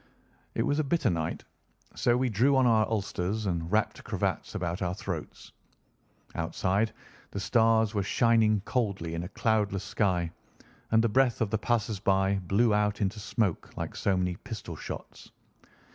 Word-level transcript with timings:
It 0.55 0.63
was 0.63 0.79
a 0.79 0.83
bitter 0.83 1.11
night, 1.11 1.43
so 1.93 2.17
we 2.17 2.27
drew 2.27 2.55
on 2.55 2.65
our 2.65 2.87
ulsters 2.89 3.45
and 3.45 3.71
wrapped 3.71 4.03
cravats 4.03 4.55
about 4.55 4.81
our 4.81 4.95
throats. 4.95 5.51
Outside, 6.33 6.91
the 7.29 7.39
stars 7.39 7.93
were 7.93 8.01
shining 8.01 8.61
coldly 8.61 9.13
in 9.13 9.21
a 9.21 9.29
cloudless 9.37 9.83
sky, 9.83 10.31
and 10.89 11.03
the 11.03 11.07
breath 11.07 11.39
of 11.39 11.51
the 11.51 11.59
passers 11.59 11.99
by 11.99 12.37
blew 12.47 12.73
out 12.73 12.99
into 12.99 13.19
smoke 13.19 13.77
like 13.77 13.95
so 13.95 14.17
many 14.17 14.37
pistol 14.37 14.75
shots. 14.75 15.29